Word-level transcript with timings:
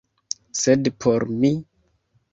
Sed 0.61 0.89
por 1.05 1.27
mi? 1.45 1.55